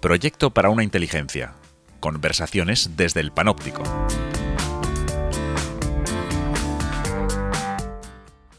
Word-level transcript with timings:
Proyecto 0.00 0.48
para 0.48 0.70
una 0.70 0.82
inteligencia. 0.82 1.52
Conversaciones 2.00 2.92
desde 2.96 3.20
el 3.20 3.32
panóptico. 3.32 3.82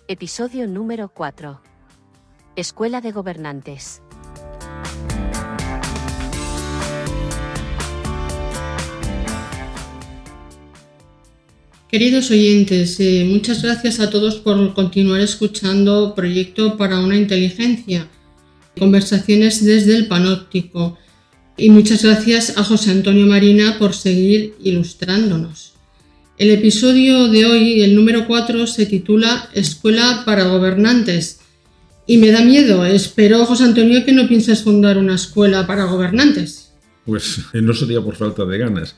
Episodio 0.08 0.68
número 0.68 1.10
4. 1.10 1.60
Escuela 2.56 3.02
de 3.02 3.12
Gobernantes. 3.12 4.04
Queridos 11.88 12.30
oyentes, 12.30 13.00
eh, 13.00 13.26
muchas 13.28 13.64
gracias 13.64 14.00
a 14.00 14.12
todos 14.12 14.36
por 14.36 14.76
continuar 14.76 15.22
escuchando 15.22 16.14
Proyecto 16.14 16.78
para 16.78 17.00
una 17.00 17.18
Inteligencia, 17.18 18.08
conversaciones 18.78 19.66
desde 19.66 19.96
el 19.96 20.08
panóptico. 20.08 21.00
Y 21.58 21.70
muchas 21.70 22.04
gracias 22.04 22.58
a 22.58 22.64
José 22.64 22.92
Antonio 22.92 23.28
Marina 23.28 23.78
por 23.78 23.94
seguir 23.94 24.56
ilustrándonos. 24.64 25.74
El 26.38 26.50
episodio 26.50 27.28
de 27.28 27.46
hoy, 27.46 27.82
el 27.82 27.96
número 27.96 28.26
4, 28.26 28.66
se 28.66 28.86
titula 28.86 29.50
Escuela 29.54 30.24
para 30.26 30.46
Gobernantes. 30.46 31.40
Y 32.08 32.18
me 32.18 32.32
da 32.32 32.42
miedo, 32.42 32.86
espero, 32.86 33.46
José 33.46 33.66
Antonio, 33.66 34.04
que 34.04 34.12
no 34.12 34.28
pienses 34.28 34.64
fundar 34.64 34.98
una 34.98 35.16
escuela 35.16 35.68
para 35.68 35.86
gobernantes. 35.86 36.74
Pues 37.06 37.40
no 37.54 37.74
sería 37.74 38.02
por 38.02 38.16
falta 38.16 38.44
de 38.44 38.58
ganas 38.58 38.96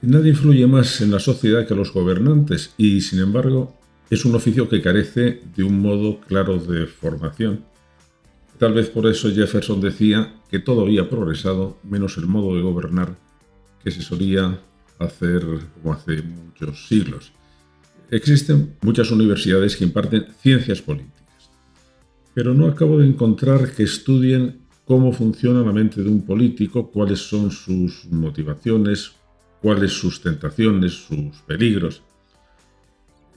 Nadie 0.00 0.30
influye 0.30 0.66
más 0.68 1.00
en 1.00 1.10
la 1.10 1.18
sociedad 1.18 1.66
que 1.66 1.74
los 1.74 1.92
gobernantes 1.92 2.72
y, 2.76 3.00
sin 3.00 3.18
embargo, 3.18 3.76
es 4.10 4.24
un 4.24 4.34
oficio 4.36 4.68
que 4.68 4.80
carece 4.80 5.42
de 5.56 5.64
un 5.64 5.80
modo 5.80 6.20
claro 6.20 6.58
de 6.58 6.86
formación. 6.86 7.64
Tal 8.58 8.72
vez 8.74 8.90
por 8.90 9.06
eso 9.06 9.30
Jefferson 9.30 9.80
decía 9.80 10.34
que 10.50 10.58
todo 10.58 10.82
había 10.82 11.08
progresado 11.08 11.78
menos 11.84 12.16
el 12.18 12.26
modo 12.26 12.56
de 12.56 12.62
gobernar 12.62 13.16
que 13.82 13.92
se 13.92 14.02
solía 14.02 14.58
hacer 14.98 15.44
como 15.74 15.92
hace 15.92 16.22
muchos 16.22 16.88
siglos. 16.88 17.32
Existen 18.10 18.74
muchas 18.82 19.12
universidades 19.12 19.76
que 19.76 19.84
imparten 19.84 20.26
ciencias 20.40 20.82
políticas, 20.82 21.50
pero 22.34 22.52
no 22.52 22.66
acabo 22.66 22.98
de 22.98 23.06
encontrar 23.06 23.72
que 23.72 23.84
estudien 23.84 24.62
cómo 24.84 25.12
funciona 25.12 25.60
la 25.60 25.72
mente 25.72 26.02
de 26.02 26.08
un 26.08 26.24
político, 26.24 26.90
cuáles 26.90 27.20
son 27.20 27.52
sus 27.52 28.06
motivaciones, 28.06 29.12
cuáles 29.60 29.92
sus 29.92 30.20
tentaciones, 30.20 30.94
sus 30.94 31.36
peligros. 31.46 32.02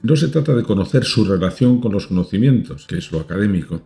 No 0.02 0.16
se 0.16 0.30
trata 0.30 0.56
de 0.56 0.64
conocer 0.64 1.04
su 1.04 1.26
relación 1.26 1.80
con 1.80 1.92
los 1.92 2.08
conocimientos, 2.08 2.88
que 2.88 2.98
es 2.98 3.12
lo 3.12 3.20
académico, 3.20 3.84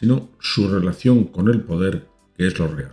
sino 0.00 0.30
su 0.40 0.68
relación 0.68 1.24
con 1.24 1.48
el 1.48 1.60
poder, 1.60 2.06
que 2.36 2.46
es 2.46 2.58
lo 2.58 2.66
real. 2.66 2.92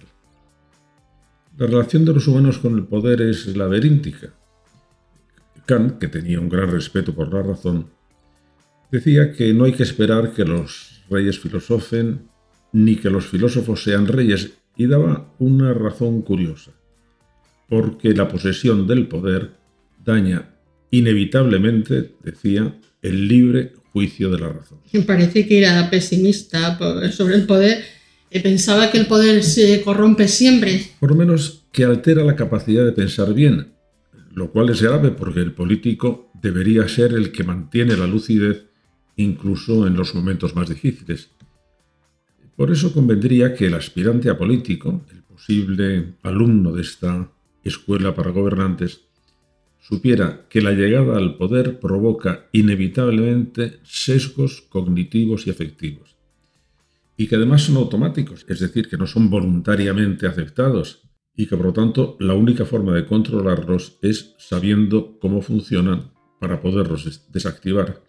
La 1.58 1.66
relación 1.66 2.06
de 2.06 2.14
los 2.14 2.28
humanos 2.28 2.60
con 2.60 2.76
el 2.76 2.84
poder 2.84 3.22
es 3.22 3.48
laberíntica. 3.56 4.34
Kant, 5.66 5.98
que 5.98 6.08
tenía 6.08 6.40
un 6.40 6.50
gran 6.50 6.70
respeto 6.70 7.16
por 7.16 7.34
la 7.34 7.42
razón, 7.42 7.88
decía 8.92 9.32
que 9.32 9.54
no 9.54 9.64
hay 9.64 9.74
que 9.74 9.84
esperar 9.84 10.34
que 10.34 10.46
los 10.46 11.02
reyes 11.10 11.40
filosofen 11.40 12.28
ni 12.74 12.98
que 12.98 13.10
los 13.10 13.26
filósofos 13.26 13.84
sean 13.84 14.08
reyes 14.08 14.52
y 14.76 14.86
daba 14.86 15.34
una 15.40 15.74
razón 15.74 16.22
curiosa 16.22 16.74
porque 17.68 18.14
la 18.14 18.28
posesión 18.28 18.88
del 18.88 19.08
poder 19.08 19.52
daña 20.04 20.54
inevitablemente, 20.90 22.16
decía, 22.24 22.80
el 23.02 23.28
libre 23.28 23.74
juicio 23.98 24.30
de 24.30 24.40
la 24.40 24.50
razón. 24.50 24.78
Me 24.94 25.02
parece 25.02 25.48
que 25.48 25.58
era 25.58 25.90
pesimista 25.90 26.78
sobre 27.12 27.36
el 27.36 27.48
poder. 27.48 27.84
Pensaba 28.44 28.92
que 28.92 29.00
el 29.00 29.08
poder 29.08 29.44
se 29.44 29.82
corrompe 29.82 30.28
siempre. 30.28 30.82
Por 31.00 31.10
lo 31.10 31.16
menos 31.16 31.64
que 31.72 31.84
altera 31.84 32.24
la 32.24 32.36
capacidad 32.36 32.86
de 32.86 32.92
pensar 32.92 33.34
bien, 33.34 33.74
lo 34.34 34.52
cual 34.52 34.70
es 34.70 34.84
grave 34.84 35.10
porque 35.10 35.40
el 35.40 35.54
político 35.54 36.30
debería 36.40 36.88
ser 36.88 37.14
el 37.14 37.32
que 37.32 37.44
mantiene 37.44 37.98
la 37.98 38.06
lucidez 38.06 38.66
incluso 39.16 39.88
en 39.88 39.96
los 39.96 40.14
momentos 40.14 40.56
más 40.56 40.70
difíciles. 40.70 41.32
Por 42.56 42.72
eso 42.72 42.94
convendría 42.94 43.56
que 43.56 43.66
el 43.66 43.74
aspirante 43.74 44.30
a 44.30 44.38
político, 44.38 45.04
el 45.12 45.24
posible 45.24 46.14
alumno 46.22 46.72
de 46.72 46.82
esta 46.84 47.32
escuela 47.64 48.14
para 48.14 48.30
gobernantes, 48.30 49.02
supiera 49.88 50.48
que 50.50 50.60
la 50.62 50.74
llegada 50.74 51.18
al 51.18 51.38
poder 51.38 51.80
provoca 51.80 52.50
inevitablemente 52.52 53.80
sesgos 53.84 54.62
cognitivos 54.68 55.48
y 55.48 55.50
afectivos, 55.50 56.18
y 57.16 57.28
que 57.28 57.38
además 57.38 57.64
son 57.64 57.78
automáticos, 57.78 58.46
es 58.50 58.60
decir, 58.60 58.90
que 58.90 58.98
no 58.98 59.08
son 59.08 59.30
voluntariamente 59.30 60.28
aceptados, 60.28 61.08
y 61.38 61.46
que 61.46 61.56
por 61.56 61.68
lo 61.68 61.74
tanto 61.74 62.18
la 62.20 62.34
única 62.34 62.66
forma 62.66 62.94
de 62.94 63.06
controlarlos 63.06 63.98
es 64.02 64.36
sabiendo 64.40 65.18
cómo 65.22 65.42
funcionan 65.42 66.12
para 66.42 66.60
poderlos 66.62 67.32
desactivar. 67.32 68.04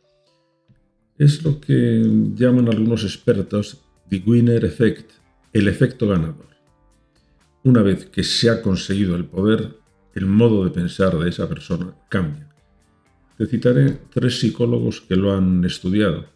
Es 1.16 1.44
lo 1.44 1.60
que 1.60 2.02
llaman 2.34 2.68
algunos 2.68 3.04
expertos 3.04 3.84
the 4.08 4.20
winner 4.26 4.64
effect, 4.64 5.12
el 5.52 5.68
efecto 5.68 6.08
ganador. 6.08 6.48
Una 7.62 7.82
vez 7.82 8.06
que 8.06 8.24
se 8.24 8.50
ha 8.50 8.62
conseguido 8.62 9.14
el 9.14 9.26
poder, 9.26 9.76
el 10.18 10.26
modo 10.26 10.64
de 10.64 10.70
pensar 10.70 11.16
de 11.16 11.28
esa 11.28 11.48
persona 11.48 11.94
cambia. 12.08 12.48
Te 13.36 13.46
citaré 13.46 13.98
tres 14.12 14.40
psicólogos 14.40 15.00
que 15.00 15.16
lo 15.16 15.32
han 15.32 15.64
estudiado. 15.64 16.26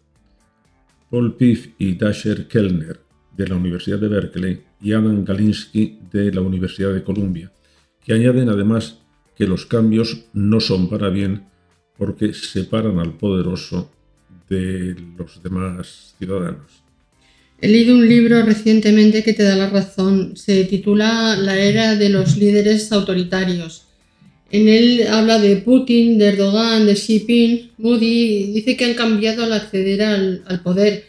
Paul 1.09 1.35
Piff 1.35 1.73
y 1.77 1.95
Dasher 1.95 2.47
Kellner, 2.47 3.01
de 3.35 3.47
la 3.47 3.55
Universidad 3.55 3.99
de 3.99 4.07
Berkeley, 4.07 4.63
y 4.81 4.93
Adam 4.93 5.25
Galinsky, 5.25 5.99
de 6.11 6.33
la 6.33 6.41
Universidad 6.41 6.93
de 6.93 7.03
Columbia, 7.03 7.51
que 8.03 8.13
añaden 8.13 8.49
además 8.49 9.01
que 9.35 9.47
los 9.47 9.65
cambios 9.65 10.25
no 10.33 10.59
son 10.59 10.89
para 10.89 11.09
bien 11.09 11.47
porque 11.97 12.33
separan 12.33 12.99
al 12.99 13.17
poderoso 13.17 13.91
de 14.49 14.95
los 15.17 15.43
demás 15.43 16.15
ciudadanos. 16.17 16.82
He 17.61 17.69
leído 17.69 17.95
un 17.95 18.07
libro 18.07 18.43
recientemente 18.43 19.23
que 19.23 19.33
te 19.33 19.43
da 19.43 19.55
la 19.55 19.69
razón. 19.69 20.35
Se 20.35 20.65
titula 20.65 21.37
La 21.37 21.57
era 21.57 21.95
de 21.95 22.09
los 22.09 22.37
líderes 22.37 22.91
autoritarios. 22.91 23.87
En 24.53 24.67
él 24.67 25.07
habla 25.09 25.39
de 25.39 25.57
Putin, 25.57 26.19
de 26.19 26.27
Erdogan, 26.27 26.85
de 26.85 26.93
Xi 26.93 27.19
Jinping. 27.19 27.71
Moody 27.79 28.51
dice 28.53 28.77
que 28.77 28.85
han 28.85 28.93
cambiado 28.93 29.43
al 29.43 29.51
acceder 29.51 30.03
al, 30.03 30.61
poder. 30.63 31.05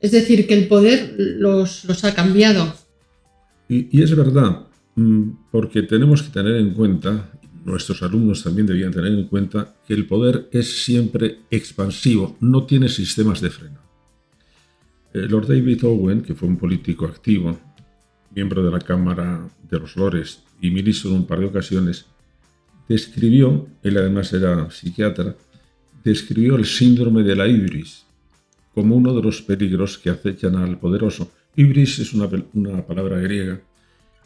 Es 0.00 0.12
decir, 0.12 0.46
que 0.46 0.54
el 0.54 0.66
poder 0.66 1.14
los, 1.18 1.84
ha 2.04 2.14
cambiado. 2.14 2.74
Y, 3.68 4.02
es 4.02 4.16
verdad, 4.16 4.62
mm, 4.94 5.30
porque 5.50 5.82
tenemos 5.82 6.22
que 6.22 6.30
tener 6.30 6.56
en 6.56 6.70
cuenta, 6.72 7.32
nuestros 7.66 8.02
alumnos 8.02 8.42
también 8.42 8.66
debían 8.66 8.92
tener 8.92 9.12
en 9.12 9.26
cuenta, 9.26 9.74
que 9.86 9.92
el 9.92 10.06
poder 10.06 10.48
es 10.50 10.84
siempre 10.84 11.40
expansivo, 11.50 12.38
no 12.40 12.64
tiene 12.64 12.88
sistemas 12.88 13.42
de 13.42 13.50
freno. 13.50 13.75
Eh, 15.16 15.26
Lord 15.30 15.46
David 15.46 15.82
Owen, 15.84 16.20
que 16.20 16.34
fue 16.34 16.46
un 16.46 16.58
político 16.58 17.06
activo, 17.06 17.58
miembro 18.34 18.62
de 18.62 18.70
la 18.70 18.80
Cámara 18.80 19.48
de 19.70 19.78
los 19.80 19.96
Lores 19.96 20.42
y 20.60 20.70
ministro 20.70 21.10
en 21.10 21.16
un 21.16 21.26
par 21.26 21.38
de 21.38 21.46
ocasiones, 21.46 22.04
describió, 22.86 23.66
él 23.82 23.96
además 23.96 24.30
era 24.34 24.70
psiquiatra, 24.70 25.34
describió 26.04 26.56
el 26.56 26.66
síndrome 26.66 27.22
de 27.22 27.34
la 27.34 27.48
ibris 27.48 28.04
como 28.74 28.94
uno 28.94 29.14
de 29.14 29.22
los 29.22 29.40
peligros 29.40 29.96
que 29.96 30.10
acechan 30.10 30.54
al 30.56 30.78
poderoso. 30.78 31.32
Ibris 31.54 31.98
es 31.98 32.12
una, 32.12 32.28
una 32.52 32.86
palabra 32.86 33.18
griega 33.18 33.58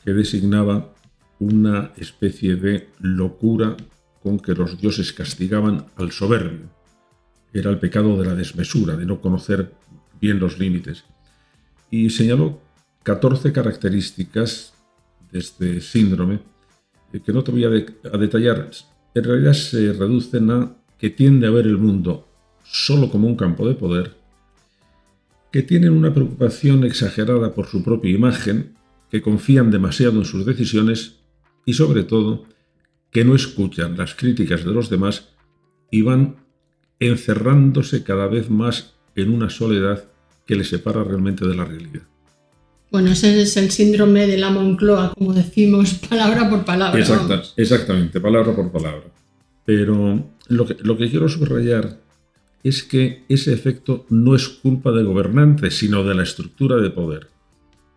que 0.05 0.13
designaba 0.13 0.93
una 1.39 1.93
especie 1.99 2.57
de 2.57 2.89
locura 2.99 3.77
con 4.25 4.41
que 4.41 4.55
los 4.55 4.81
dioses 4.81 5.13
castigaban 5.13 5.87
al 5.95 6.11
soberbio. 6.11 6.69
Era 7.53 7.71
el 7.71 7.79
pecado 7.79 8.21
de 8.21 8.27
la 8.27 8.35
desmesura, 8.35 8.97
de 8.97 9.07
no 9.07 9.21
conocer 9.21 9.73
bien 10.21 10.39
los 10.39 10.59
límites. 10.59 11.05
Y 11.91 12.11
señaló 12.11 12.61
14 13.03 13.53
características 13.53 14.75
de 15.33 15.39
este 15.39 15.81
síndrome 15.81 16.41
eh, 17.13 17.21
que 17.21 17.33
no 17.33 17.43
te 17.43 17.53
voy 17.53 17.65
a, 17.65 17.71
detallar. 17.71 18.71
En 19.15 19.25
realidad 19.25 19.55
se 19.55 19.93
reducen 19.93 20.51
a 20.51 20.77
que 20.99 21.11
tiende 21.11 21.47
a 21.47 21.51
ver 21.51 21.67
el 21.67 21.79
mundo 21.79 22.29
solo 22.63 23.11
como 23.11 23.27
un 23.27 23.37
campo 23.37 23.67
de 23.67 23.75
poder, 23.75 24.17
que 25.51 25.63
tienen 25.63 25.93
una 25.93 26.15
preocupación 26.15 26.85
exagerada 26.85 27.53
por 27.55 27.67
su 27.67 27.83
propia 27.83 28.13
imagen, 28.13 28.75
que 29.11 29.23
confían 29.23 29.71
demasiado 29.73 30.19
en 30.19 30.25
sus 30.25 30.47
decisiones 30.47 31.17
y 31.65 31.73
sobre 31.73 32.05
todo 32.05 32.45
que 33.11 33.25
no 33.25 33.35
escuchan 33.35 33.97
las 33.97 34.15
críticas 34.15 34.65
de 34.65 34.73
los 34.73 34.89
demás 34.89 35.31
y 35.91 36.03
van 36.03 36.37
encerrándose 37.01 38.05
cada 38.05 38.29
vez 38.29 38.51
más 38.51 38.95
en 39.17 39.31
una 39.31 39.51
soledad 39.51 40.10
que 40.47 40.57
le 40.57 40.65
separa 40.65 41.05
realmente 41.05 41.47
de 41.47 41.55
la 41.55 41.65
realidad. 41.65 42.03
Bueno, 42.91 43.13
ese 43.13 43.41
es 43.41 43.57
el 43.57 43.71
síndrome 43.71 44.27
de 44.27 44.37
la 44.37 44.51
Moncloa, 44.51 45.13
como 45.17 45.33
decimos, 45.33 45.95
palabra 46.09 46.51
por 46.51 46.65
palabra. 46.65 47.01
exactamente, 47.57 48.21
palabra 48.21 48.55
por 48.55 48.73
palabra. 48.73 49.05
Pero 49.65 50.25
lo 50.49 50.67
que, 50.67 50.77
lo 50.81 50.97
que 50.97 51.09
quiero 51.09 51.29
subrayar 51.29 51.99
es 52.63 52.83
que 52.83 53.25
ese 53.29 53.53
efecto 53.53 54.07
no 54.11 54.35
es 54.35 54.49
culpa 54.49 54.91
del 54.91 55.07
gobernante, 55.07 55.71
sino 55.71 56.05
de 56.05 56.15
la 56.15 56.25
estructura 56.25 56.77
de 56.77 56.91
poder. 56.91 57.29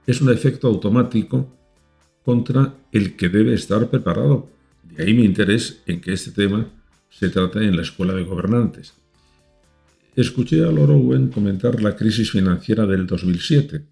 Es 0.06 0.22
un 0.22 0.31
efecto 0.31 0.68
automático 0.68 1.50
contra 2.24 2.75
el 2.92 3.16
que 3.16 3.30
debe 3.30 3.54
estar 3.54 3.89
preparado. 3.89 4.50
De 4.84 5.04
ahí 5.04 5.13
mi 5.13 5.25
interés 5.25 5.81
en 5.86 6.01
que 6.01 6.13
este 6.13 6.31
tema 6.31 6.69
se 7.10 7.30
trate 7.30 7.60
en 7.66 7.75
la 7.75 7.81
Escuela 7.81 8.13
de 8.13 8.24
Gobernantes. 8.24 8.94
Escuché 10.15 10.63
a 10.63 10.71
Lord 10.71 10.92
Owen 10.92 11.30
comentar 11.30 11.81
la 11.81 11.95
crisis 11.95 12.30
financiera 12.30 12.86
del 12.86 13.07
2007. 13.07 13.88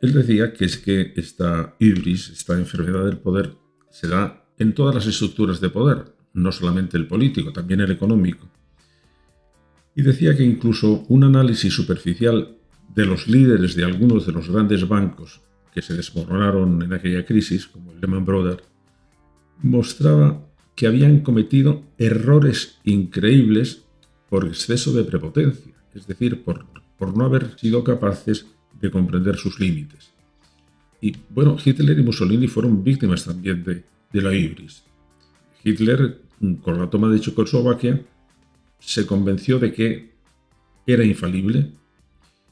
Él 0.00 0.12
decía 0.12 0.52
que 0.52 0.66
es 0.66 0.76
que 0.76 1.14
esta 1.16 1.74
ibris, 1.80 2.28
esta 2.28 2.56
enfermedad 2.56 3.04
del 3.04 3.18
poder, 3.18 3.54
se 3.90 4.06
da 4.06 4.46
en 4.56 4.72
todas 4.72 4.94
las 4.94 5.06
estructuras 5.08 5.60
de 5.60 5.68
poder, 5.68 6.14
no 6.32 6.52
solamente 6.52 6.96
el 6.96 7.08
político, 7.08 7.52
también 7.52 7.80
el 7.80 7.90
económico. 7.90 8.48
Y 9.96 10.02
decía 10.02 10.36
que 10.36 10.44
incluso 10.44 11.04
un 11.08 11.24
análisis 11.24 11.74
superficial 11.74 12.58
de 12.94 13.04
los 13.04 13.26
líderes 13.26 13.74
de 13.74 13.84
algunos 13.84 14.26
de 14.26 14.32
los 14.32 14.48
grandes 14.48 14.86
bancos 14.86 15.40
que 15.74 15.82
se 15.82 15.94
desmoronaron 15.94 16.80
en 16.82 16.92
aquella 16.92 17.26
crisis, 17.26 17.66
como 17.66 17.90
el 17.90 18.00
Lehman 18.00 18.24
Brothers, 18.24 18.62
mostraba 19.60 20.46
que 20.76 20.86
habían 20.86 21.22
cometido 21.22 21.82
errores 21.98 22.78
increíbles 22.84 23.85
por 24.28 24.46
exceso 24.46 24.92
de 24.92 25.04
prepotencia, 25.04 25.72
es 25.94 26.06
decir, 26.06 26.42
por, 26.42 26.66
por 26.98 27.16
no 27.16 27.24
haber 27.24 27.58
sido 27.58 27.84
capaces 27.84 28.46
de 28.80 28.90
comprender 28.90 29.36
sus 29.36 29.58
límites. 29.60 30.12
Y 31.00 31.14
bueno, 31.30 31.56
Hitler 31.62 31.98
y 31.98 32.02
Mussolini 32.02 32.48
fueron 32.48 32.82
víctimas 32.82 33.24
también 33.24 33.62
de, 33.64 33.84
de 34.12 34.22
la 34.22 34.34
ibris. 34.34 34.82
Hitler, 35.62 36.20
con 36.62 36.78
la 36.78 36.88
toma 36.88 37.08
de 37.08 37.20
Checoslovaquia, 37.20 38.02
se 38.78 39.06
convenció 39.06 39.58
de 39.58 39.72
que 39.72 40.10
era 40.86 41.04
infalible 41.04 41.72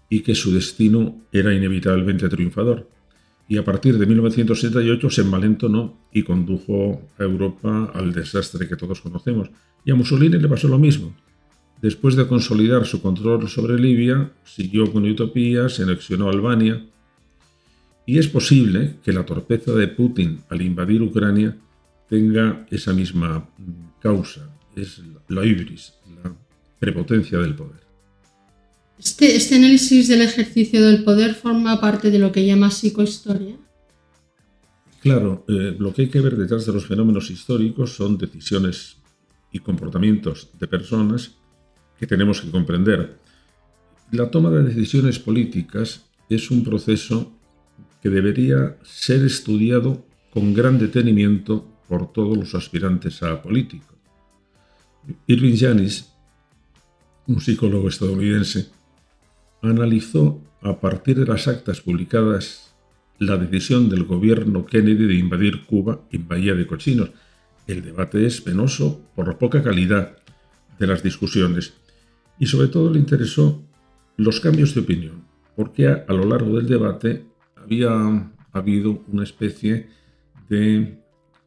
y 0.08 0.20
que 0.20 0.34
su 0.34 0.52
destino 0.52 1.22
era 1.32 1.54
inevitablemente 1.54 2.28
triunfador. 2.28 2.88
Y 3.46 3.58
a 3.58 3.64
partir 3.64 3.98
de 3.98 4.06
1978 4.06 5.10
se 5.10 5.20
envalentonó 5.20 5.98
y 6.12 6.22
condujo 6.22 7.02
a 7.18 7.22
Europa 7.22 7.90
al 7.94 8.12
desastre 8.12 8.66
que 8.66 8.76
todos 8.76 9.00
conocemos. 9.00 9.50
Y 9.84 9.90
a 9.90 9.94
Mussolini 9.94 10.38
le 10.38 10.48
pasó 10.48 10.66
lo 10.66 10.78
mismo. 10.78 11.14
Después 11.84 12.16
de 12.16 12.26
consolidar 12.26 12.86
su 12.86 13.02
control 13.02 13.46
sobre 13.46 13.78
Libia, 13.78 14.32
siguió 14.42 14.90
con 14.90 15.04
utopía, 15.04 15.69
se 15.69 15.82
anexionó 15.82 16.31
Albania. 16.31 16.82
Y 18.06 18.19
es 18.19 18.26
posible 18.26 18.94
que 19.04 19.12
la 19.12 19.26
torpeza 19.26 19.72
de 19.72 19.88
Putin 19.88 20.40
al 20.48 20.62
invadir 20.62 21.02
Ucrania 21.02 21.54
tenga 22.08 22.66
esa 22.70 22.94
misma 22.94 23.50
causa, 24.00 24.48
es 24.75 25.02
la 25.28 25.44
ibris, 25.44 25.92
la 26.22 26.34
prepotencia 26.78 27.38
del 27.38 27.54
poder. 27.54 27.82
Este, 28.98 29.36
este, 29.36 29.56
análisis 29.56 30.08
del 30.08 30.22
ejercicio 30.22 30.82
del 30.86 31.04
poder 31.04 31.34
forma 31.34 31.82
parte 31.82 32.10
de 32.10 32.19
lo 32.19 32.32
que 32.32 32.46
llama 32.46 32.70
psicohistoria. 32.70 33.58
Claro, 35.02 35.44
eh, 35.48 35.76
lo 35.78 35.92
que 35.92 36.00
hay 36.00 36.08
que 36.08 36.22
ver 36.22 36.38
detrás 36.38 36.64
de 36.64 36.72
los 36.72 36.86
fenómenos 36.86 37.31
históricos 37.31 37.94
son 37.94 38.16
decisiones 38.16 38.96
y 39.52 39.58
comportamientos 39.58 40.48
de 40.58 40.66
personas 40.66 41.44
que 41.99 42.06
tenemos 42.06 42.41
que 42.41 42.50
comprender. 42.50 43.19
La 44.11 44.31
toma 44.31 44.50
de 44.50 44.62
decisiones 44.62 45.19
políticas 45.19 46.05
es 46.29 46.50
un 46.50 46.64
proceso 46.64 47.32
que 48.02 48.11
debería 48.11 48.76
ser 48.82 49.25
estudiado 49.25 50.05
con 50.31 50.52
gran 50.52 50.79
detenimiento 50.79 51.67
por 51.88 52.12
todos 52.12 52.37
los 52.37 52.55
aspirantes 52.55 53.23
a 53.23 53.41
político. 53.41 53.94
Irving 55.26 55.56
Janis, 55.56 56.12
un 57.26 57.41
psicólogo 57.41 57.88
estadounidense, 57.88 58.69
analizó 59.62 60.41
a 60.61 60.81
partir 60.81 61.19
de 61.19 61.26
las 61.26 61.49
actas 61.49 61.81
publicadas 61.81 62.75
la 63.19 63.37
decisión 63.37 63.88
del 63.88 64.05
gobierno 64.05 64.67
Kennedy 64.67 65.06
de 65.06 65.14
invadir 65.14 65.64
Cuba 65.64 66.00
en 66.11 66.26
Bahía 66.26 66.55
de 66.55 66.67
Cochinos. 66.67 67.11
El 67.67 67.82
debate 67.82 68.26
es 68.26 68.41
penoso 68.41 69.00
por 69.14 69.29
la 69.29 69.38
poca 69.38 69.62
calidad 69.62 70.19
de 70.79 70.87
las 70.87 71.02
discusiones 71.02 71.75
y 72.38 72.46
sobre 72.46 72.69
todo 72.69 72.90
le 72.92 72.98
interesó 72.98 73.62
los 74.16 74.40
cambios 74.40 74.75
de 74.75 74.81
opinión, 74.81 75.25
porque 75.56 75.88
a, 75.88 76.04
lo 76.08 76.25
largo 76.25 76.56
del 76.56 76.66
debate 76.66 77.25
había 77.56 78.32
habido 78.52 79.02
una 79.08 79.25
especie 79.25 79.88
de 80.48 80.98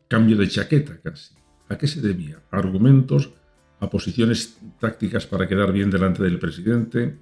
cambio 0.08 0.38
de 0.38 0.48
chaqueta 0.48 1.00
casi. 1.02 1.34
¿A 1.70 1.78
qué 1.78 1.88
se 1.88 2.02
debía? 2.02 2.42
¿A 2.52 2.58
argumentos, 2.58 3.32
a 3.80 3.90
posiciones 3.90 4.58
tácticas 4.80 5.26
para 5.28 5.48
quedar 5.48 5.72
bien 5.72 5.90
delante 5.90 6.24
del 6.24 6.40
presidente, 6.40 7.18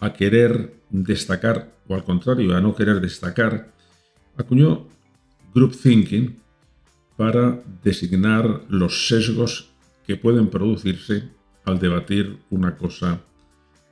a 0.00 0.12
querer 0.12 0.74
destacar 0.88 1.72
o 1.88 1.94
al 1.94 2.04
contrario, 2.04 2.56
a 2.56 2.60
no 2.60 2.74
querer 2.74 3.00
destacar, 3.00 3.72
acuñó 4.36 4.86
group 5.52 5.76
thinking 5.76 6.36
para 7.16 7.60
designar 7.82 8.62
los 8.68 9.08
sesgos 9.08 9.70
que 10.06 10.16
pueden 10.16 10.48
producirse 10.48 11.28
al 11.70 11.78
debatir 11.78 12.38
una 12.50 12.76
cosa 12.76 13.22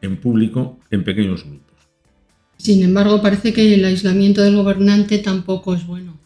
en 0.01 0.17
público 0.19 0.79
en 0.91 1.05
pequeños 1.05 1.45
grupos. 1.45 1.69
Sin 2.57 2.83
embargo, 2.83 3.23
parece 3.23 3.53
que 3.53 3.75
el 3.75 3.85
aislamiento 3.85 4.43
del 4.43 4.57
gobernante 4.57 5.19
tampoco 5.19 5.75
es 5.75 5.87
bueno. 5.87 6.19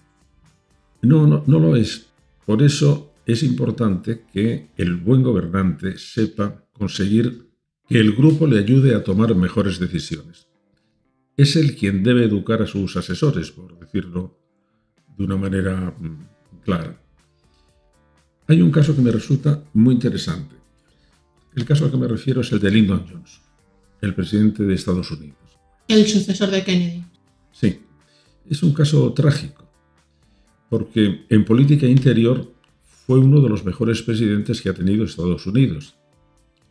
No, 1.03 1.27
no, 1.27 1.45
no 1.47 1.59
lo 1.59 1.77
es. 1.77 2.07
Por 2.47 2.63
eso 2.63 3.13
es 3.27 3.43
importante 3.43 4.25
que 4.33 4.71
el 4.77 4.97
buen 4.97 5.23
gobernante 5.23 5.99
sepa 5.99 6.65
conseguir 6.73 7.51
que 7.89 7.99
el 7.99 8.13
grupo 8.13 8.47
le 8.47 8.59
ayude 8.59 8.95
a 8.95 9.05
tomar 9.05 9.35
mejores 9.35 9.79
decisiones. 9.79 10.49
Es 11.37 11.57
él 11.57 11.77
quien 11.77 12.03
debe 12.03 12.25
educar 12.25 12.63
a 12.63 12.67
sus 12.67 12.97
asesores, 12.97 13.51
por 13.51 13.79
decirlo 13.79 14.39
de 15.17 15.25
una 15.25 15.37
manera 15.37 15.95
mm, 15.99 16.63
clara. 16.65 16.99
Hay 18.49 18.61
un 18.61 18.71
caso 18.71 18.95
que 18.95 19.03
me 19.03 19.11
resulta 19.11 19.63
muy 19.73 19.95
interesante. 19.95 20.62
El 21.55 21.65
caso 21.65 21.85
al 21.85 21.91
que 21.91 21.97
me 21.97 22.09
refiero 22.09 22.41
es 22.41 22.53
el 22.53 22.61
de 22.61 22.71
Lyndon 22.71 23.01
Johnson, 23.01 23.43
el 24.01 24.15
presidente 24.15 24.63
de 24.63 24.75
Estados 24.75 25.11
Unidos. 25.11 25.37
El 25.89 26.07
sucesor 26.07 26.51
de 26.51 26.65
Kennedy. 26.65 27.05
Sí, 27.53 27.81
es 28.49 28.63
un 28.63 28.73
caso 28.73 29.13
trágico, 29.13 29.69
porque 30.69 31.27
en 31.29 31.45
política 31.45 31.87
interior 31.87 32.53
fue 32.85 33.19
uno 33.19 33.41
de 33.41 33.49
los 33.49 33.65
mejores 33.65 34.03
presidentes 34.03 34.63
que 34.63 34.71
ha 34.71 34.75
tenido 34.75 35.05
Estados 35.05 35.47
Unidos 35.47 35.97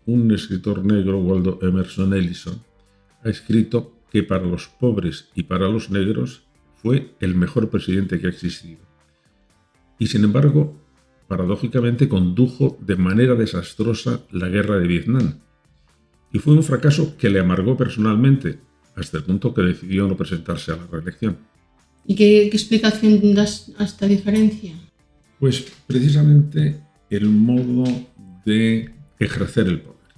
un 0.05 0.31
escritor 0.31 0.83
negro, 0.83 1.19
Waldo 1.19 1.59
Emerson 1.61 2.13
Ellison, 2.13 2.61
ha 3.23 3.29
escrito 3.29 3.93
que 4.11 4.23
para 4.23 4.45
los 4.45 4.67
pobres 4.67 5.29
y 5.35 5.43
para 5.43 5.69
los 5.69 5.89
negros 5.89 6.43
fue 6.75 7.13
el 7.19 7.35
mejor 7.35 7.69
presidente 7.69 8.19
que 8.19 8.27
ha 8.27 8.29
existido. 8.29 8.81
Y 9.99 10.07
sin 10.07 10.23
embargo, 10.23 10.80
paradójicamente 11.31 12.09
condujo 12.09 12.77
de 12.81 12.97
manera 12.97 13.35
desastrosa 13.35 14.19
la 14.31 14.49
guerra 14.49 14.77
de 14.79 14.85
Vietnam. 14.85 15.39
Y 16.33 16.39
fue 16.39 16.53
un 16.53 16.61
fracaso 16.61 17.15
que 17.15 17.29
le 17.29 17.39
amargó 17.39 17.77
personalmente, 17.77 18.59
hasta 18.97 19.19
el 19.19 19.23
punto 19.23 19.53
que 19.53 19.61
decidió 19.61 20.09
no 20.09 20.17
presentarse 20.17 20.73
a 20.73 20.75
la 20.75 20.87
reelección. 20.87 21.37
¿Y 22.05 22.15
qué, 22.15 22.49
qué 22.51 22.57
explicación 22.57 23.33
das 23.33 23.71
a 23.77 23.85
esta 23.85 24.07
diferencia? 24.07 24.73
Pues 25.39 25.71
precisamente 25.87 26.81
el 27.09 27.29
modo 27.29 27.85
de 28.45 28.89
ejercer 29.17 29.67
el 29.67 29.79
poder. 29.79 30.11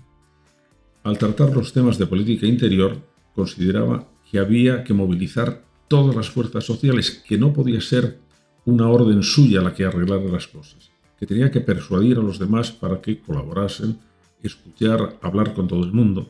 Al 1.03 1.19
tratar 1.19 1.55
los 1.55 1.73
temas 1.73 1.99
de 1.99 2.07
política 2.07 2.47
interior, 2.47 2.97
consideraba 3.35 4.09
que 4.31 4.39
había 4.39 4.83
que 4.83 4.95
movilizar 4.95 5.63
todas 5.87 6.15
las 6.15 6.31
fuerzas 6.31 6.65
sociales, 6.65 7.21
que 7.27 7.37
no 7.37 7.53
podía 7.53 7.81
ser 7.81 8.17
una 8.65 8.89
orden 8.89 9.21
suya 9.21 9.61
la 9.61 9.75
que 9.75 9.85
arreglara 9.85 10.23
las 10.23 10.47
cosas, 10.47 10.92
que 11.19 11.25
tenía 11.25 11.51
que 11.51 11.61
persuadir 11.61 12.17
a 12.17 12.21
los 12.21 12.39
demás 12.39 12.71
para 12.71 13.01
que 13.01 13.19
colaborasen, 13.19 13.97
escuchar, 14.41 15.17
hablar 15.21 15.53
con 15.53 15.67
todo 15.67 15.83
el 15.83 15.93
mundo. 15.93 16.29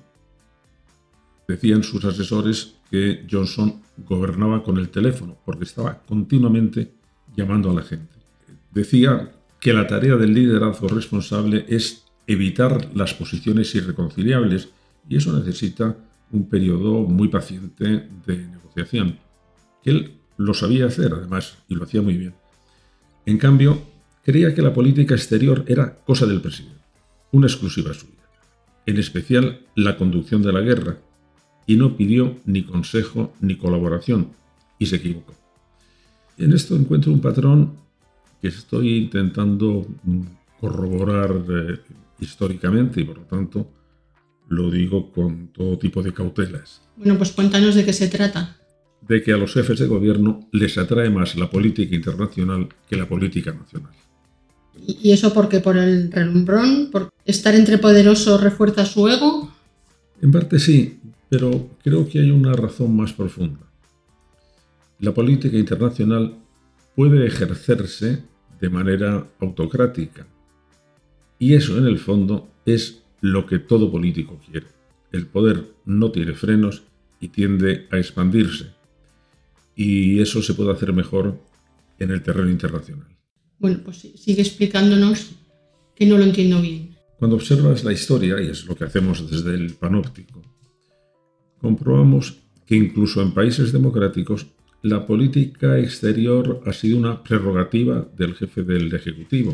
Decían 1.48 1.84
sus 1.84 2.06
asesores 2.06 2.76
que 2.90 3.26
Johnson 3.30 3.82
gobernaba 3.98 4.64
con 4.64 4.78
el 4.78 4.90
teléfono, 4.90 5.38
porque 5.46 5.66
estaba 5.66 6.02
continuamente 6.08 6.94
llamando 7.36 7.72
a 7.72 7.74
la 7.74 7.82
gente. 7.82 8.14
Decía 8.72 9.32
que 9.60 9.74
la 9.74 9.88
tarea 9.88 10.16
del 10.16 10.34
liderazgo 10.34 10.88
responsable 10.88 11.66
es 11.68 12.06
evitar 12.28 12.90
las 12.96 13.14
posiciones 13.14 13.74
irreconciliables 13.76 14.70
y 15.08 15.18
eso 15.18 15.38
necesita 15.38 15.98
un 16.32 16.50
periodo 16.50 17.02
muy 17.04 17.28
paciente 17.28 18.10
de 18.26 18.38
negociación, 18.48 19.20
él 19.84 20.18
lo 20.38 20.54
sabía 20.54 20.88
hacer 20.88 21.14
además 21.14 21.58
y 21.68 21.76
lo 21.76 21.84
hacía 21.84 22.02
muy 22.02 22.18
bien. 22.18 22.34
En 23.26 23.38
cambio, 23.38 23.82
creía 24.24 24.56
que 24.56 24.62
la 24.62 24.74
política 24.74 25.16
exterior 25.16 25.66
era 25.68 25.96
cosa 26.06 26.26
del 26.26 26.42
presidente, 26.42 26.82
una 27.32 27.48
exclusiva 27.48 27.94
suya, 27.94 28.14
en 28.86 28.98
especial 28.98 29.60
la 29.76 29.98
conducción 29.98 30.42
de 30.42 30.54
la 30.54 30.62
guerra, 30.62 30.98
y 31.66 31.78
no 31.78 31.96
pidió 31.96 32.38
ni 32.46 32.64
consejo 32.64 33.34
ni 33.42 33.56
colaboración, 33.56 34.30
y 34.80 34.86
se 34.86 34.98
equivocó. 34.98 35.34
En 36.38 36.54
esto 36.54 36.76
encuentro 36.76 37.12
un 37.12 37.22
patrón 37.22 37.76
que 38.42 38.48
estoy 38.50 38.98
intentando 38.98 39.88
corroborar 40.60 41.32
eh, 41.50 41.80
históricamente 42.20 43.02
y 43.02 43.04
por 43.04 43.18
lo 43.18 43.24
tanto 43.24 43.70
lo 44.50 44.70
digo 44.70 45.12
con 45.12 45.48
todo 45.48 45.78
tipo 45.78 46.02
de 46.02 46.14
cautelas. 46.14 46.82
Bueno, 46.98 47.18
pues 47.18 47.32
cuéntanos 47.32 47.76
de 47.76 47.86
qué 47.86 47.94
se 47.94 48.08
trata. 48.08 48.58
de 49.08 49.22
que 49.22 49.34
a 49.34 49.38
los 49.38 49.54
jefes 49.54 49.80
de 49.80 49.88
gobierno 49.88 50.48
les 50.52 50.78
atrae 50.78 51.10
más 51.10 51.36
la 51.36 51.50
política 51.50 51.94
internacional 51.96 52.70
que 52.88 52.96
la 52.96 53.08
política 53.08 53.52
nacional. 53.52 53.92
¿Y 54.76 55.12
eso 55.12 55.34
porque 55.34 55.60
por 55.60 55.78
el 55.78 56.12
relumbrón? 56.12 56.90
¿Por 56.92 57.10
estar 57.26 57.56
entre 57.56 57.78
poderosos 57.78 58.42
refuerza 58.42 58.86
su 58.86 59.08
ego? 59.08 59.52
En 60.22 60.32
parte 60.32 60.60
sí, 60.60 61.00
pero 61.30 61.70
creo 61.84 62.08
que 62.08 62.20
hay 62.20 62.32
una 62.32 62.54
razón 62.54 62.96
más 62.96 63.14
profunda. 63.14 63.60
La 65.00 65.14
política 65.14 65.58
internacional 65.58 66.36
puede 66.96 67.26
ejercerse 67.26 68.24
de 68.60 68.70
manera 68.70 69.28
autocrática. 69.40 70.26
Y 71.40 71.56
eso, 71.56 71.78
en 71.78 71.88
el 71.88 72.00
fondo, 72.00 72.50
es 72.66 73.04
lo 73.20 73.46
que 73.46 73.60
todo 73.60 73.92
político 73.92 74.40
quiere. 74.50 74.68
El 75.12 75.28
poder 75.28 75.66
no 75.86 76.12
tiene 76.12 76.34
frenos 76.34 76.84
y 77.20 77.30
tiende 77.30 77.88
a 77.92 77.98
expandirse. 77.98 78.72
Y 79.76 80.22
eso 80.22 80.42
se 80.42 80.54
puede 80.54 80.72
hacer 80.72 80.94
mejor 80.94 81.40
en 82.00 82.12
el 82.12 82.22
terreno 82.22 82.50
internacional. 82.50 83.13
Bueno, 83.64 83.80
pues 83.82 84.00
sigue 84.00 84.42
explicándonos 84.42 85.38
que 85.96 86.06
no 86.06 86.18
lo 86.18 86.26
entiendo 86.26 86.62
bien. 86.62 86.98
Cuando 87.18 87.38
observas 87.38 87.86
la 87.86 87.94
historia, 87.94 88.42
y 88.42 88.48
es 88.48 88.66
lo 88.66 88.76
que 88.76 88.84
hacemos 88.84 89.32
desde 89.32 89.56
el 89.56 89.76
panóptico, 89.76 90.42
comprobamos 91.62 92.40
que 92.66 92.76
incluso 92.76 93.22
en 93.22 93.34
países 93.34 93.72
democráticos 93.72 94.48
la 94.82 95.06
política 95.06 95.80
exterior 95.80 96.62
ha 96.66 96.74
sido 96.74 96.98
una 96.98 97.24
prerrogativa 97.24 98.06
del 98.18 98.36
jefe 98.36 98.64
del 98.64 98.94
Ejecutivo. 98.94 99.54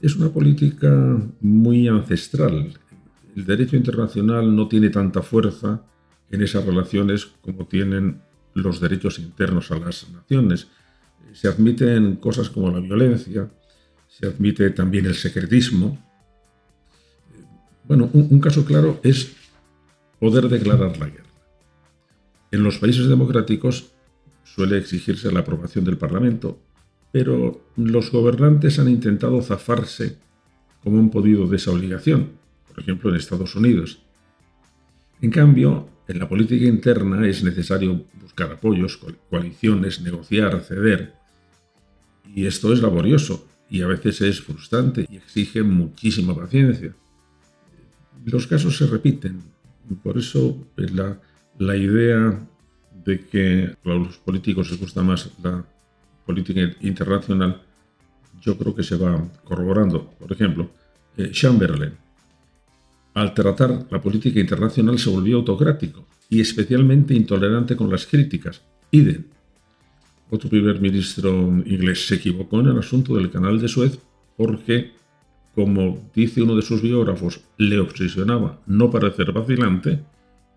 Es 0.00 0.14
una 0.14 0.28
política 0.28 1.20
muy 1.40 1.88
ancestral. 1.88 2.74
El 3.34 3.44
derecho 3.44 3.74
internacional 3.74 4.54
no 4.54 4.68
tiene 4.68 4.90
tanta 4.90 5.20
fuerza 5.20 5.84
en 6.30 6.42
esas 6.42 6.64
relaciones 6.64 7.26
como 7.40 7.66
tienen 7.66 8.20
los 8.54 8.80
derechos 8.80 9.18
internos 9.18 9.72
a 9.72 9.80
las 9.80 10.08
naciones. 10.12 10.68
Se 11.32 11.48
admiten 11.48 12.16
cosas 12.16 12.50
como 12.50 12.70
la 12.70 12.80
violencia, 12.80 13.50
se 14.08 14.26
admite 14.26 14.70
también 14.70 15.06
el 15.06 15.14
secretismo. 15.14 15.98
Bueno, 17.84 18.10
un, 18.12 18.40
caso 18.40 18.64
claro 18.64 19.00
es 19.02 19.32
poder 20.18 20.48
declarar 20.48 20.96
la 20.98 21.06
guerra. 21.06 21.24
En 22.50 22.62
los 22.62 22.78
países 22.78 23.08
democráticos 23.08 23.92
suele 24.44 24.78
exigirse 24.78 25.32
la 25.32 25.40
aprobación 25.40 25.84
del 25.84 25.96
Parlamento, 25.96 26.60
pero 27.10 27.64
los 27.76 28.12
gobernantes 28.12 28.78
han 28.78 28.88
intentado 28.88 29.40
zafarse 29.42 30.18
como 30.82 30.98
han 30.98 31.10
podido 31.10 31.46
de 31.46 31.56
esa 31.56 31.70
obligación, 31.70 32.30
por 32.68 32.80
ejemplo 32.80 33.10
en 33.10 33.16
Estados 33.16 33.54
Unidos. 33.54 34.02
En 35.20 35.30
cambio, 35.30 35.88
en 36.08 36.18
la 36.18 36.28
política 36.28 36.66
interna 36.66 37.26
es 37.26 37.44
necesario 37.44 38.04
buscar 38.20 38.52
apoyos, 38.52 38.98
coaliciones, 39.30 40.00
negociar, 40.00 40.60
ceder. 40.60 41.14
Y 42.34 42.46
esto 42.46 42.72
es 42.72 42.80
laborioso 42.80 43.46
y 43.68 43.82
a 43.82 43.86
veces 43.86 44.20
es 44.20 44.40
frustrante 44.40 45.06
y 45.08 45.16
exige 45.16 45.62
muchísima 45.62 46.34
paciencia. 46.34 46.94
Los 48.24 48.46
casos 48.46 48.76
se 48.76 48.86
repiten. 48.86 49.42
Por 50.02 50.18
eso 50.18 50.56
la, 50.76 51.18
la 51.58 51.76
idea 51.76 52.38
de 53.04 53.26
que 53.26 53.74
a 53.84 53.88
los 53.88 54.18
políticos 54.18 54.70
les 54.70 54.80
gusta 54.80 55.02
más 55.02 55.30
la 55.42 55.64
política 56.24 56.60
internacional, 56.80 57.62
yo 58.40 58.56
creo 58.56 58.74
que 58.74 58.82
se 58.82 58.96
va 58.96 59.22
corroborando. 59.44 60.10
Por 60.18 60.32
ejemplo, 60.32 60.70
eh, 61.16 61.30
Chamberlain, 61.30 61.92
al 63.14 63.34
tratar 63.34 63.86
la 63.90 64.00
política 64.00 64.40
internacional 64.40 64.98
se 64.98 65.10
volvió 65.10 65.38
autocrático 65.38 66.06
y 66.28 66.40
especialmente 66.40 67.14
intolerante 67.14 67.76
con 67.76 67.90
las 67.90 68.06
críticas. 68.06 68.62
Iden, 68.90 69.26
otro 70.32 70.48
primer 70.48 70.80
ministro 70.80 71.30
inglés, 71.66 72.06
se 72.06 72.14
equivocó 72.14 72.60
en 72.60 72.68
el 72.68 72.78
asunto 72.78 73.16
del 73.16 73.30
canal 73.30 73.60
de 73.60 73.68
Suez 73.68 73.98
porque, 74.34 74.92
como 75.54 76.10
dice 76.14 76.40
uno 76.40 76.56
de 76.56 76.62
sus 76.62 76.80
biógrafos, 76.80 77.42
le 77.58 77.78
obsesionaba 77.78 78.62
no 78.66 78.90
parecer 78.90 79.30
vacilante 79.30 80.02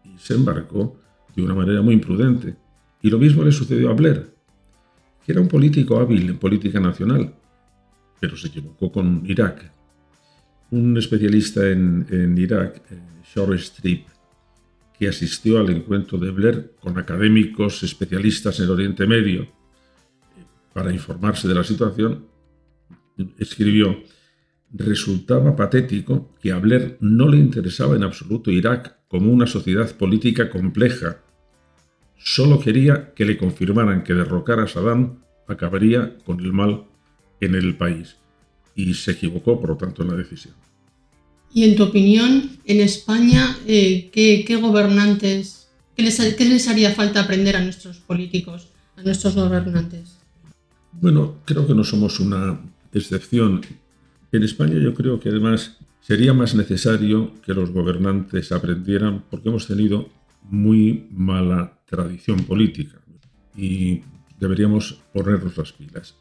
y 0.06 0.18
se 0.18 0.36
embarcó 0.36 0.98
de 1.36 1.44
una 1.44 1.54
manera 1.54 1.82
muy 1.82 1.94
imprudente. 1.94 2.56
Y 3.02 3.10
lo 3.10 3.20
mismo 3.20 3.44
le 3.44 3.52
sucedió 3.52 3.90
a 3.90 3.94
Blair, 3.94 4.30
que 5.26 5.34
era 5.34 5.42
un 5.42 5.50
político 5.50 6.00
hábil 6.00 6.30
en 6.30 6.38
política 6.38 6.80
nacional, 6.80 7.34
pero 8.22 8.38
se 8.38 8.48
equivocó 8.48 8.90
con 8.94 9.24
Irak. 9.26 9.74
Un 10.72 10.96
especialista 10.96 11.70
en, 11.70 12.34
Irak, 12.38 12.82
eh, 12.92 12.98
Shore 13.26 13.58
Strip, 13.58 14.08
que 14.98 15.10
asistió 15.10 15.60
al 15.60 15.70
encuentro 15.70 16.18
de 16.18 16.32
Blair 16.32 16.72
con 16.80 16.98
académicos 16.98 17.84
especialistas 17.84 18.58
en 18.62 18.70
Oriente 18.70 19.06
Medio 19.06 19.65
para 20.76 20.92
informarse 20.92 21.48
de 21.48 21.56
la 21.56 21.64
situación, 21.64 22.28
escribió, 23.40 24.04
resultaba 24.74 25.56
patético 25.56 26.36
que 26.42 26.52
a 26.52 26.60
Blair 26.60 26.98
no 27.00 27.30
le 27.30 27.38
interesaba 27.38 27.96
en 27.96 28.04
absoluto 28.04 28.52
Irak 28.52 28.98
como 29.08 29.32
una 29.32 29.48
sociedad 29.48 29.90
política 29.96 30.50
compleja 30.50 31.22
Solo 32.28 32.60
quería 32.60 33.14
que 33.14 33.24
le 33.24 33.38
confirmaran 33.38 34.04
que 34.04 34.16
derrocar 34.16 34.60
a 34.60 34.68
Saddam 34.68 35.20
acabaría 35.48 36.18
con 36.26 36.40
el 36.40 36.54
mal 36.54 36.86
en 37.40 37.54
el 37.54 37.78
país. 37.78 38.16
Y 38.74 38.96
se 38.96 39.12
equivocó, 39.12 39.60
por 39.62 39.70
lo 39.70 39.78
tanto, 39.78 40.02
en 40.02 40.10
la 40.10 40.16
decisión. 40.16 40.56
Y 41.54 41.66
en 41.66 41.76
tu 41.76 41.84
opinión, 41.84 42.58
en 42.66 42.82
España, 42.82 43.56
eh, 43.68 44.10
¿qué, 44.12 44.58
gobernantes, 44.60 45.70
qué 45.96 46.02
les, 46.02 46.18
qué 46.36 46.46
les 46.46 46.68
haría 46.68 46.92
falta 46.96 47.22
aprender 47.22 47.56
a 47.56 47.64
nuestros 47.64 47.98
políticos, 47.98 48.70
a 48.98 49.04
nuestros 49.04 49.36
gobernantes? 49.36 50.15
Bueno, 51.02 51.36
creo 51.46 51.68
que 51.68 51.76
no 51.76 51.84
somos 51.84 52.20
una 52.20 52.60
excepción. 52.94 53.62
En 54.32 54.44
España 54.44 54.80
yo 54.80 54.94
creo 54.94 55.20
que 55.20 55.30
además 55.30 55.78
sería 56.00 56.34
más 56.34 56.56
necesario 56.56 57.34
que 57.46 57.54
los 57.54 57.72
gobernantes 57.72 58.52
aprendieran, 58.52 59.24
porque 59.30 59.50
hemos 59.50 59.68
tenido 59.68 60.10
muy 60.44 61.08
mala 61.12 61.80
tradición 61.86 62.40
política 62.46 63.00
y 63.58 64.02
deberíamos 64.40 65.02
ponernos 65.14 65.58
las 65.58 65.74
pilas. 65.74 66.16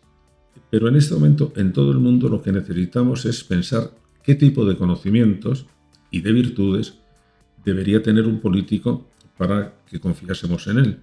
Pero 0.70 0.88
en 0.88 0.96
este 0.96 1.14
momento 1.14 1.52
en 1.56 1.72
todo 1.72 1.92
el 1.92 1.98
mundo 1.98 2.28
lo 2.28 2.42
que 2.42 2.52
necesitamos 2.52 3.26
es 3.26 3.44
pensar 3.44 3.90
qué 4.22 4.34
tipo 4.34 4.64
de 4.64 4.76
conocimientos 4.76 5.66
y 6.10 6.20
de 6.20 6.32
virtudes 6.32 6.94
debería 7.64 8.02
tener 8.02 8.26
un 8.26 8.40
político 8.40 9.06
para 9.36 9.74
que 9.88 10.00
confiásemos 10.00 10.66
en 10.66 10.78
él. 10.78 10.98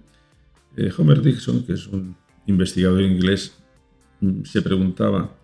Eh, 0.76 0.90
Homer 0.96 1.22
Dixon, 1.22 1.64
que 1.64 1.74
es 1.74 1.86
un 1.86 2.16
investigador 2.46 3.02
inglés, 3.02 3.61
se 4.44 4.62
preguntaba, 4.62 5.36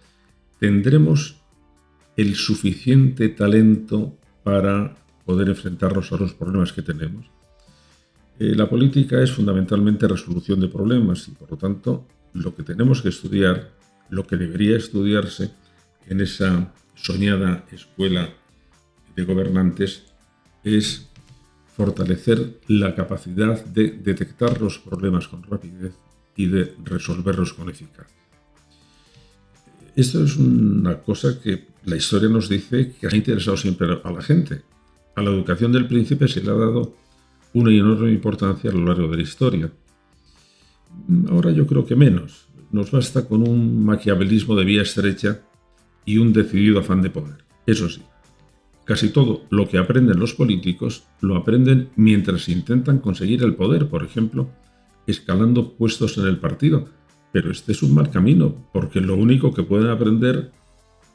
¿tendremos 0.58 1.40
el 2.16 2.35
suficiente 2.35 3.28
talento 3.28 4.16
para 4.42 4.97
poder 5.25 5.49
enfrentarnos 5.49 6.12
a 6.12 6.16
los 6.16 6.35
problemas 6.35 6.73
que 6.73 6.82
tenemos? 6.82 7.26
Eh, 8.38 8.54
la 8.54 8.68
política 8.68 9.20
es 9.23 9.32
fundamentalmente 9.32 10.06
resolución 10.06 10.61
de 10.61 10.68
problemas 10.68 11.26
y 11.28 11.32
por 11.32 11.50
lo 11.50 11.56
tanto 11.56 12.06
lo 12.35 12.54
que 12.54 12.62
tenemos 12.62 13.02
que 13.02 13.08
estudiar, 13.08 13.70
lo 14.11 14.26
que 14.26 14.37
debería 14.37 14.76
estudiarse 14.76 15.50
en 16.06 16.20
esa 16.20 16.73
soñada 16.94 17.64
escuela 17.73 18.30
de 19.16 19.25
gobernantes 19.25 20.04
es 20.62 21.08
fortalecer 21.76 22.61
la 22.68 22.94
capacidad 22.94 23.64
de 23.64 23.90
detectar 23.90 24.61
los 24.61 24.78
problemas 24.78 25.28
con 25.28 25.42
rapidez 25.42 25.94
y 26.37 26.47
de 26.47 26.75
resolverlos 26.85 27.52
con 27.54 27.68
eficacia. 27.70 28.18
Esto 29.99 30.23
es 30.23 30.37
una 30.37 31.00
cosa 31.00 31.40
que 31.40 31.67
la 31.85 31.97
historia 31.97 32.28
nos 32.28 32.49
dice 32.49 32.93
que 33.00 33.09
ha 33.09 33.17
interesado 33.17 33.57
siempre 33.57 33.88
a 34.05 34.12
la 34.12 34.23
gente. 34.23 34.62
A 35.17 35.23
la 35.23 35.31
educación 35.31 35.73
del 35.73 35.88
príncipe 35.88 36.28
se 36.28 36.40
le 36.40 36.52
ha 36.52 36.55
dado 36.55 36.95
una 37.52 37.73
enorme 37.73 38.12
importancia 38.12 38.71
a 38.71 38.75
lo 38.75 38.85
largo 38.85 39.09
de 39.09 39.17
la 39.17 39.23
historia. 39.25 39.73
Ahora 41.28 41.50
yo 41.50 41.67
creo 41.67 41.85
que 41.85 41.97
menos. 41.97 42.47
Nos 42.71 42.93
basta 42.93 43.26
con 43.26 43.43
un 43.43 43.85
maquiavelismo 43.85 44.55
de 44.55 44.64
vía 44.64 44.83
estrecha 44.83 45.40
y 46.05 46.19
un 46.19 46.33
decidido 46.33 46.78
afán 46.78 47.02
de 47.02 47.11
poder. 47.11 47.38
Eso 47.67 47.88
sí, 47.88 48.00
casi 48.85 49.09
todo 49.09 49.47
lo 49.50 49.69
que 49.69 49.78
aprenden 49.78 50.21
los 50.21 50.33
políticos 50.33 51.09
lo 51.21 51.35
aprenden 51.35 51.88
mientras 51.97 52.49
intentan 52.49 53.00
conseguir 53.00 53.43
el 53.43 53.57
poder, 53.57 53.88
por 53.88 54.05
ejemplo, 54.05 54.49
escalando 55.09 55.73
puestos 55.73 56.19
en 56.19 56.28
el 56.28 56.38
partido. 56.38 56.88
Pero 57.32 57.50
este 57.50 57.73
es 57.73 57.82
un 57.82 57.94
mal 57.94 58.11
camino, 58.11 58.54
porque 58.73 59.00
lo 59.00 59.14
único 59.14 59.52
que 59.52 59.62
pueden 59.62 59.90
aprender 59.90 60.50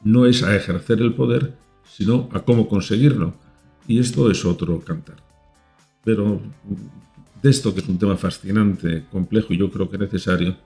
no 0.04 0.26
es 0.26 0.42
a 0.42 0.54
ejercer 0.54 1.00
el 1.00 1.14
poder, 1.14 1.54
sino 1.84 2.28
a 2.32 2.40
cómo 2.40 2.68
conseguirlo. 2.68 3.34
Y 3.88 3.98
esto 3.98 4.30
es 4.30 4.44
otro 4.44 4.80
cantar. 4.80 5.16
Pero 6.04 6.40
de 7.42 7.50
esto, 7.50 7.74
que 7.74 7.80
es 7.80 7.88
un 7.88 7.98
tema 7.98 8.16
fascinante, 8.16 9.04
complejo 9.10 9.52
y 9.52 9.58
yo 9.58 9.70
creo 9.70 9.90
que 9.90 9.98
necesario, 9.98 10.56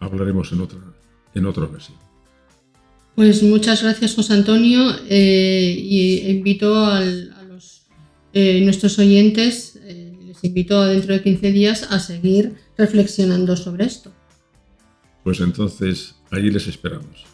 hablaremos 0.00 0.52
en 0.52 0.60
otra, 0.60 0.78
en 1.34 1.46
otra 1.46 1.64
ocasión. 1.64 1.96
Pues 3.14 3.42
muchas 3.42 3.82
gracias, 3.82 4.14
José 4.14 4.34
Antonio, 4.34 4.94
eh, 5.08 5.74
y 5.76 6.30
invito 6.30 6.76
a 6.86 7.02
eh, 8.32 8.60
nuestros 8.62 8.98
oyentes, 8.98 9.80
eh, 9.82 10.16
les 10.24 10.44
invito 10.44 10.84
dentro 10.84 11.14
de 11.14 11.22
15 11.22 11.50
días 11.50 11.88
a 11.90 11.98
seguir 11.98 12.56
reflexionando 12.76 13.56
sobre 13.56 13.86
esto. 13.86 14.12
Pues 15.24 15.40
entonces 15.40 16.14
allí 16.30 16.50
les 16.50 16.66
esperamos. 16.66 17.26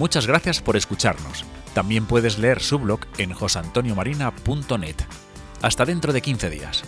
Muchas 0.00 0.26
gracias 0.26 0.62
por 0.62 0.76
escucharnos. 0.76 1.44
También 1.74 2.06
puedes 2.06 2.38
leer 2.38 2.60
su 2.60 2.78
blog 2.78 3.00
en 3.18 3.34
josantoniomarina.net. 3.34 4.96
Hasta 5.60 5.84
dentro 5.84 6.14
de 6.14 6.22
15 6.22 6.48
días. 6.48 6.84